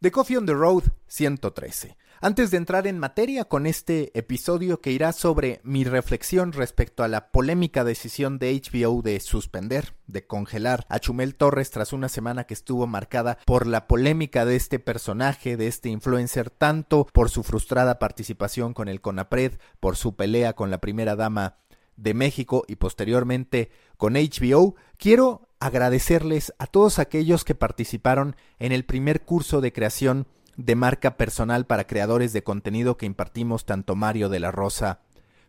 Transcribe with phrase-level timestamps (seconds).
[0.00, 1.96] The Coffee on the Road 113.
[2.20, 7.08] Antes de entrar en materia con este episodio que irá sobre mi reflexión respecto a
[7.08, 12.44] la polémica decisión de HBO de suspender, de congelar a Chumel Torres tras una semana
[12.44, 17.42] que estuvo marcada por la polémica de este personaje, de este influencer, tanto por su
[17.42, 21.56] frustrada participación con el CONAPRED, por su pelea con la primera dama
[21.96, 28.84] de México y posteriormente con HBO, quiero agradecerles a todos aquellos que participaron en el
[28.84, 34.28] primer curso de creación de marca personal para creadores de contenido que impartimos tanto Mario
[34.28, 35.00] de la Rosa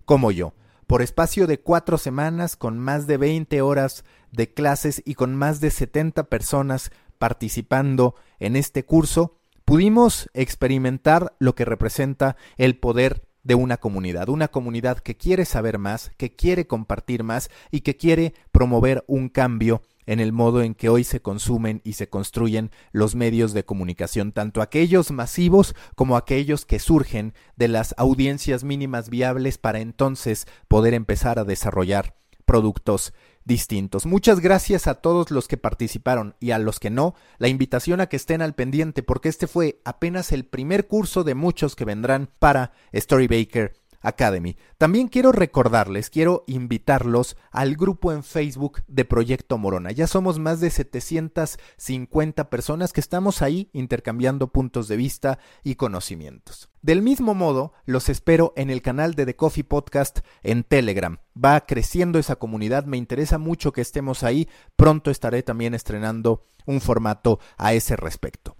[0.05, 0.53] como yo,
[0.87, 5.61] por espacio de cuatro semanas con más de 20 horas de clases y con más
[5.61, 13.55] de 70 personas participando en este curso, pudimos experimentar lo que representa el poder de
[13.55, 18.35] una comunidad, una comunidad que quiere saber más, que quiere compartir más y que quiere
[18.51, 23.15] promover un cambio en el modo en que hoy se consumen y se construyen los
[23.15, 29.57] medios de comunicación, tanto aquellos masivos como aquellos que surgen de las audiencias mínimas viables
[29.57, 32.13] para entonces poder empezar a desarrollar
[32.45, 33.13] productos
[33.49, 34.05] distintos.
[34.05, 38.07] Muchas gracias a todos los que participaron y a los que no, la invitación a
[38.07, 42.29] que estén al pendiente porque este fue apenas el primer curso de muchos que vendrán
[42.39, 44.57] para Storybaker Academy.
[44.77, 49.91] También quiero recordarles, quiero invitarlos al grupo en Facebook de Proyecto Morona.
[49.91, 56.69] Ya somos más de 750 personas que estamos ahí intercambiando puntos de vista y conocimientos.
[56.81, 61.17] Del mismo modo, los espero en el canal de The Coffee Podcast en Telegram.
[61.35, 64.47] Va creciendo esa comunidad, me interesa mucho que estemos ahí.
[64.75, 68.55] Pronto estaré también estrenando un formato a ese respecto.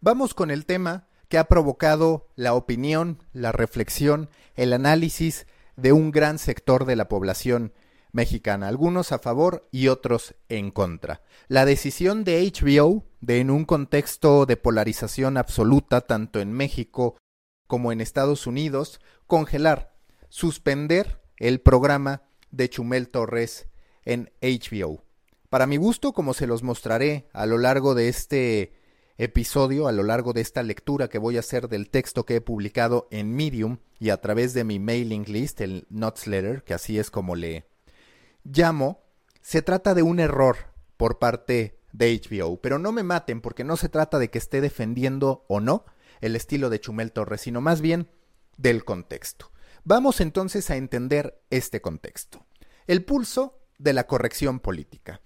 [0.00, 5.46] Vamos con el tema que ha provocado la opinión, la reflexión, el análisis
[5.76, 7.72] de un gran sector de la población
[8.12, 11.22] mexicana, algunos a favor y otros en contra.
[11.48, 17.16] La decisión de HBO de en un contexto de polarización absoluta tanto en México
[17.66, 19.94] como en Estados Unidos, congelar,
[20.28, 23.68] suspender el programa de Chumel Torres
[24.04, 25.04] en HBO.
[25.50, 28.72] Para mi gusto, como se los mostraré a lo largo de este
[29.18, 32.40] episodio a lo largo de esta lectura que voy a hacer del texto que he
[32.40, 37.10] publicado en Medium y a través de mi mailing list, el Newsletter, que así es
[37.10, 37.66] como le
[38.44, 39.02] llamo,
[39.40, 40.56] se trata de un error
[40.96, 44.60] por parte de HBO, pero no me maten porque no se trata de que esté
[44.60, 45.84] defendiendo o no
[46.20, 48.10] el estilo de Chumel Torres, sino más bien
[48.56, 49.50] del contexto.
[49.84, 52.44] Vamos entonces a entender este contexto.
[52.86, 55.20] El pulso de la corrección política.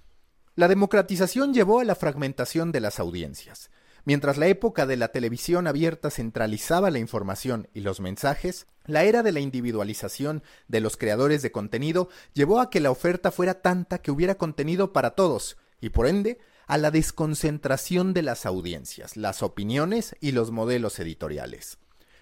[0.54, 3.70] La democratización llevó a la fragmentación de las audiencias.
[4.10, 9.22] Mientras la época de la televisión abierta centralizaba la información y los mensajes, la era
[9.22, 13.98] de la individualización de los creadores de contenido llevó a que la oferta fuera tanta
[13.98, 19.44] que hubiera contenido para todos, y por ende, a la desconcentración de las audiencias, las
[19.44, 21.78] opiniones y los modelos editoriales.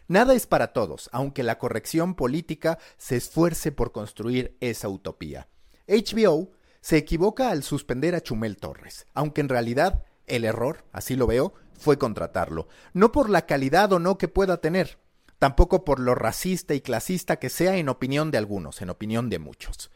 [0.09, 5.49] Nada es para todos, aunque la corrección política se esfuerce por construir esa utopía.
[5.87, 6.51] HBO
[6.83, 11.55] se equivoca al suspender a Chumel Torres, aunque en realidad el error, así lo veo,
[11.79, 14.99] fue contratarlo, no por la calidad o no que pueda tener,
[15.39, 19.39] tampoco por lo racista y clasista que sea en opinión de algunos, en opinión de
[19.39, 19.91] muchos.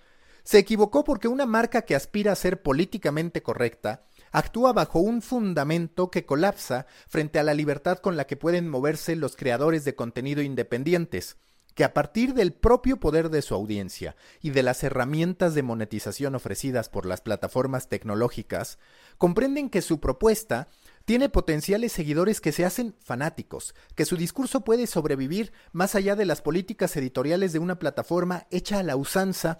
[0.45, 6.11] Se equivocó porque una marca que aspira a ser políticamente correcta actúa bajo un fundamento
[6.11, 10.43] que colapsa frente a la libertad con la que pueden moverse los creadores de contenido
[10.43, 11.37] independientes,
[11.75, 16.35] que a partir del propio poder de su audiencia y de las herramientas de monetización
[16.35, 18.79] ofrecidas por las plataformas tecnológicas,
[19.19, 20.69] comprenden que su propuesta
[21.05, 26.27] tiene potenciales seguidores que se hacen fanáticos, que su discurso puede sobrevivir más allá de
[26.27, 29.59] las políticas editoriales de una plataforma hecha a la usanza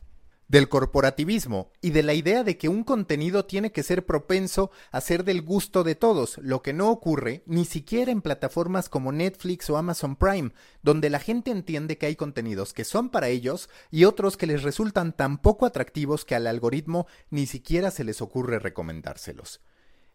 [0.53, 5.01] del corporativismo y de la idea de que un contenido tiene que ser propenso a
[5.01, 9.71] ser del gusto de todos, lo que no ocurre ni siquiera en plataformas como Netflix
[9.71, 14.05] o Amazon Prime, donde la gente entiende que hay contenidos que son para ellos y
[14.05, 18.59] otros que les resultan tan poco atractivos que al algoritmo ni siquiera se les ocurre
[18.59, 19.63] recomendárselos.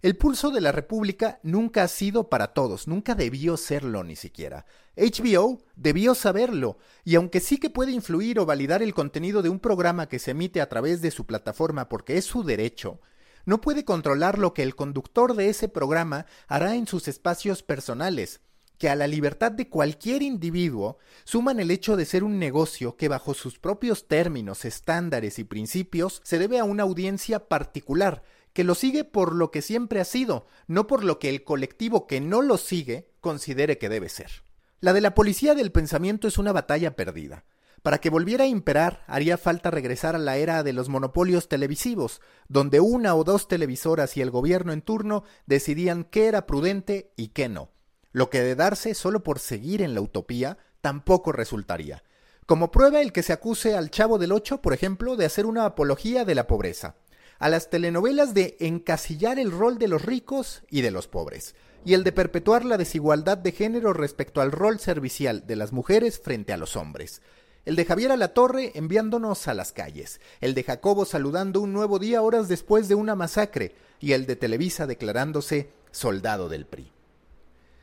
[0.03, 4.67] El pulso de la República nunca ha sido para todos, nunca debió serlo ni siquiera.
[4.95, 9.59] HBO debió saberlo, y aunque sí que puede influir o validar el contenido de un
[9.59, 13.01] programa que se emite a través de su plataforma porque es su derecho,
[13.45, 18.41] no puede controlar lo que el conductor de ese programa hará en sus espacios personales,
[18.77, 23.07] que a la libertad de cualquier individuo suman el hecho de ser un negocio que
[23.07, 28.21] bajo sus propios términos, estándares y principios se debe a una audiencia particular,
[28.57, 32.07] que lo sigue por lo que siempre ha sido, no por lo que el colectivo
[32.07, 34.31] que no lo sigue considere que debe ser.
[34.79, 37.45] La de la policía del pensamiento es una batalla perdida.
[37.83, 42.19] Para que volviera a imperar, haría falta regresar a la era de los monopolios televisivos,
[42.47, 47.27] donde una o dos televisoras y el gobierno en turno decidían qué era prudente y
[47.27, 47.69] qué no.
[48.11, 52.01] lo que de darse solo por seguir en la utopía tampoco resultaría.
[52.47, 55.65] Como prueba el que se acuse al Chavo del Ocho, por ejemplo, de hacer una
[55.65, 56.95] apología de la pobreza,
[57.39, 61.55] a las telenovelas de encasillar el rol de los ricos y de los pobres,
[61.85, 66.19] y el de perpetuar la desigualdad de género respecto al rol servicial de las mujeres
[66.19, 67.21] frente a los hombres,
[67.65, 72.21] el de Javier Alatorre enviándonos a las calles, el de Jacobo saludando un nuevo día
[72.21, 76.93] horas después de una masacre, y el de Televisa declarándose soldado del PRI.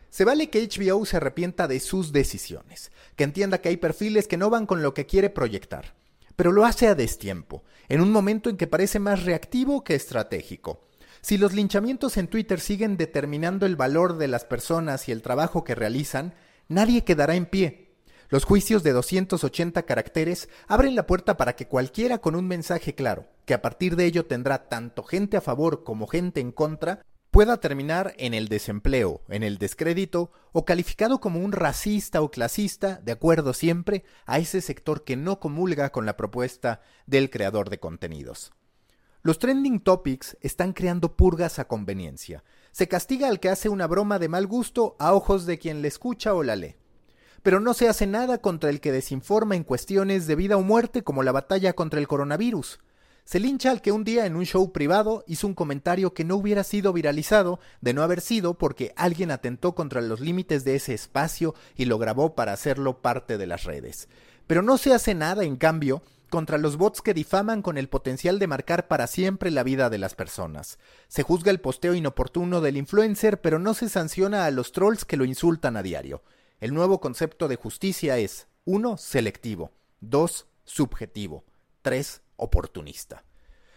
[0.09, 4.37] Se vale que HBO se arrepienta de sus decisiones, que entienda que hay perfiles que
[4.37, 5.95] no van con lo que quiere proyectar,
[6.37, 10.89] pero lo hace a destiempo, en un momento en que parece más reactivo que estratégico.
[11.21, 15.65] Si los linchamientos en Twitter siguen determinando el valor de las personas y el trabajo
[15.65, 16.35] que realizan,
[16.69, 17.95] nadie quedará en pie.
[18.29, 23.27] Los juicios de 280 caracteres abren la puerta para que cualquiera con un mensaje claro,
[23.45, 27.05] que a partir de ello tendrá tanto gente a favor como gente en contra,
[27.35, 33.01] pueda terminar en el desempleo, en el descrédito o calificado como un racista o clasista,
[33.03, 37.81] de acuerdo siempre a ese sector que no comulga con la propuesta del creador de
[37.81, 38.53] contenidos.
[39.23, 42.45] Los trending topics están creando purgas a conveniencia.
[42.71, 45.89] Se castiga al que hace una broma de mal gusto a ojos de quien le
[45.89, 46.77] escucha o la lee.
[47.43, 51.03] Pero no se hace nada contra el que desinforma en cuestiones de vida o muerte
[51.03, 52.79] como la batalla contra el coronavirus.
[53.25, 56.37] Se lincha al que un día en un show privado hizo un comentario que no
[56.37, 60.93] hubiera sido viralizado de no haber sido porque alguien atentó contra los límites de ese
[60.93, 64.09] espacio y lo grabó para hacerlo parte de las redes.
[64.47, 68.39] Pero no se hace nada, en cambio, contra los bots que difaman con el potencial
[68.39, 70.79] de marcar para siempre la vida de las personas.
[71.09, 75.17] Se juzga el posteo inoportuno del influencer, pero no se sanciona a los trolls que
[75.17, 76.23] lo insultan a diario.
[76.61, 78.99] El nuevo concepto de justicia es 1.
[78.99, 79.71] selectivo,
[80.01, 80.47] 2.
[80.65, 81.45] subjetivo,
[81.85, 83.25] 3 oportunista.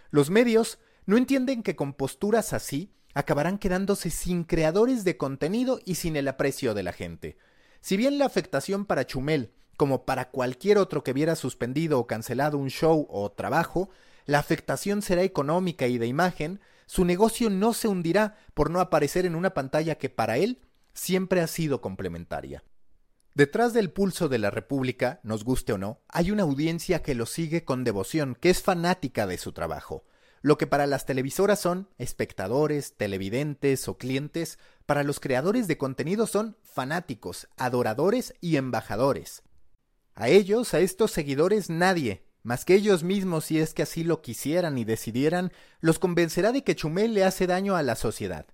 [0.09, 5.95] Los medios no entienden que con posturas así acabarán quedándose sin creadores de contenido y
[5.95, 7.38] sin el aprecio de la gente.
[7.81, 12.57] Si bien la afectación para Chumel, como para cualquier otro que viera suspendido o cancelado
[12.57, 13.89] un show o trabajo,
[14.25, 19.25] la afectación será económica y de imagen, su negocio no se hundirá por no aparecer
[19.25, 20.62] en una pantalla que para él
[20.94, 22.63] siempre ha sido complementaria.
[23.38, 27.28] Detrás del pulso de la República, nos guste o no, hay una audiencia que lo
[27.28, 30.06] sigue con devoción, que es fanática de su trabajo.
[30.42, 34.57] Lo que para las televisoras son espectadores, televidentes o clientes,
[34.88, 39.44] para los creadores de contenido son fanáticos, adoradores y embajadores.
[40.16, 44.24] A ellos, a estos seguidores, nadie, más que ellos mismos si es que así lo
[44.24, 48.48] quisieran y decidieran, los convencerá de que Chumel le hace daño a la sociedad.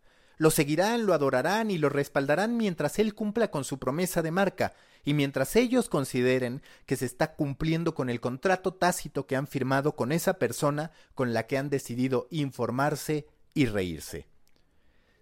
[0.44, 4.74] Lo seguirán, lo adorarán y lo respaldarán mientras él cumpla con su promesa de marca
[5.06, 9.96] y mientras ellos consideren que se está cumpliendo con el contrato tácito que han firmado
[9.96, 14.28] con esa persona con la que han decidido informarse y reírse.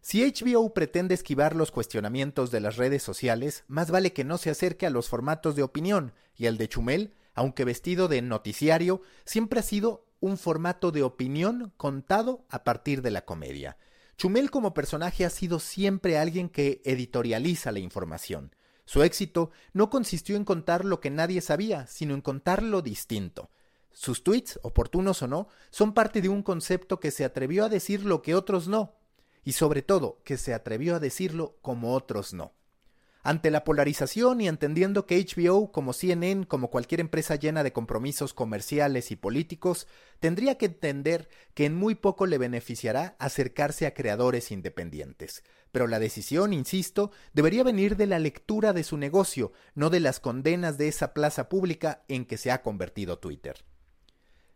[0.01, 4.49] Si HBO pretende esquivar los cuestionamientos de las redes sociales, más vale que no se
[4.49, 9.59] acerque a los formatos de opinión, y el de Chumel, aunque vestido de noticiario, siempre
[9.59, 13.77] ha sido un formato de opinión contado a partir de la comedia.
[14.17, 18.55] Chumel como personaje ha sido siempre alguien que editorializa la información.
[18.85, 23.49] Su éxito no consistió en contar lo que nadie sabía, sino en contar lo distinto.
[23.93, 28.05] Sus tweets, oportunos o no, son parte de un concepto que se atrevió a decir
[28.05, 28.95] lo que otros no,
[29.43, 32.53] y sobre todo que se atrevió a decirlo como otros no.
[33.23, 38.33] Ante la polarización y entendiendo que HBO, como CNN, como cualquier empresa llena de compromisos
[38.33, 39.87] comerciales y políticos,
[40.19, 45.43] tendría que entender que en muy poco le beneficiará acercarse a creadores independientes.
[45.71, 50.19] Pero la decisión, insisto, debería venir de la lectura de su negocio, no de las
[50.19, 53.63] condenas de esa plaza pública en que se ha convertido Twitter.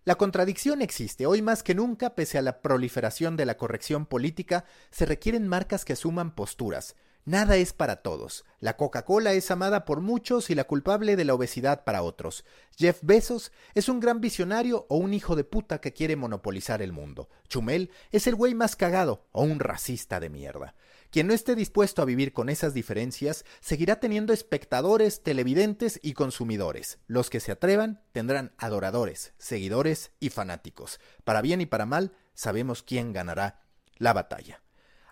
[0.06, 1.26] La contradicción existe.
[1.26, 5.84] Hoy más que nunca, pese a la proliferación de la corrección política, se requieren marcas
[5.84, 6.96] que asuman posturas,
[7.28, 8.46] Nada es para todos.
[8.60, 12.46] La Coca-Cola es amada por muchos y la culpable de la obesidad para otros.
[12.78, 16.92] Jeff Bezos es un gran visionario o un hijo de puta que quiere monopolizar el
[16.92, 17.28] mundo.
[17.50, 20.76] Chumel es el güey más cagado o un racista de mierda.
[21.10, 27.00] Quien no esté dispuesto a vivir con esas diferencias seguirá teniendo espectadores, televidentes y consumidores.
[27.08, 31.00] Los que se atrevan tendrán adoradores, seguidores y fanáticos.
[31.24, 33.62] Para bien y para mal, sabemos quién ganará
[33.98, 34.62] la batalla.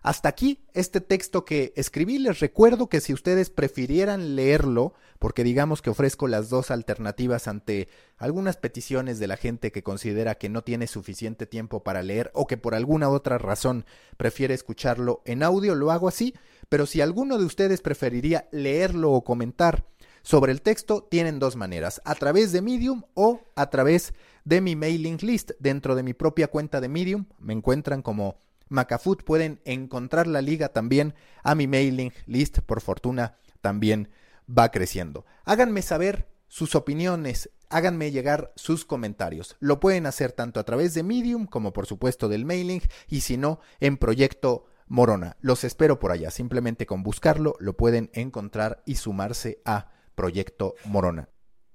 [0.03, 2.19] Hasta aquí este texto que escribí.
[2.19, 7.87] Les recuerdo que si ustedes prefirieran leerlo, porque digamos que ofrezco las dos alternativas ante
[8.17, 12.47] algunas peticiones de la gente que considera que no tiene suficiente tiempo para leer o
[12.47, 13.85] que por alguna otra razón
[14.17, 16.35] prefiere escucharlo en audio, lo hago así.
[16.67, 19.85] Pero si alguno de ustedes preferiría leerlo o comentar
[20.21, 24.75] sobre el texto, tienen dos maneras, a través de Medium o a través de mi
[24.75, 27.25] mailing list dentro de mi propia cuenta de Medium.
[27.39, 28.35] Me encuentran como
[28.73, 31.13] Macafood pueden encontrar la liga también
[31.43, 32.59] a mi mailing list.
[32.59, 34.09] Por fortuna también
[34.49, 35.25] va creciendo.
[35.45, 39.55] Háganme saber sus opiniones, háganme llegar sus comentarios.
[39.59, 43.37] Lo pueden hacer tanto a través de Medium como por supuesto del mailing y si
[43.37, 45.37] no en Proyecto Morona.
[45.39, 46.31] Los espero por allá.
[46.31, 51.29] Simplemente con buscarlo lo pueden encontrar y sumarse a Proyecto Morona.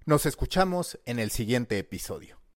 [0.04, 2.37] Nos escuchamos en el siguiente episodio.